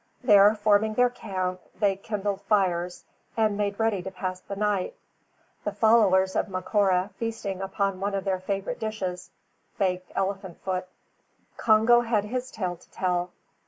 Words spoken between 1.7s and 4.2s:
they kindled fires, and made ready to